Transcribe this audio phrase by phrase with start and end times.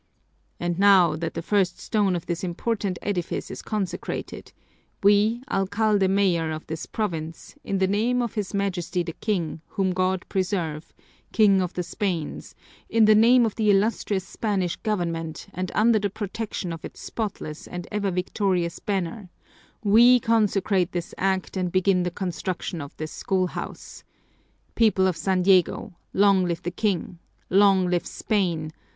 [0.59, 4.51] "And now that the first stone of this important edifice is consecrated,
[5.03, 9.91] We, alcalde mayor of this province, in the name of his Majesty the King, whom
[9.93, 10.91] God preserve,
[11.31, 12.55] King of the Spains,
[12.89, 17.67] in the name of the illustrious Spanish government and under the protection of its spotless
[17.67, 19.29] and ever victorious banner,
[19.83, 24.03] We consecrate this act and begin the construction of this schoolhouse!
[24.73, 27.19] People of San Diego, long live the King!
[27.51, 28.71] Long live Spain!